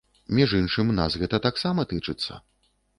Між 0.37 0.55
іншым, 0.61 0.87
нас 1.01 1.19
гэта 1.25 1.43
таксама 1.47 1.89
тычыцца. 1.95 2.45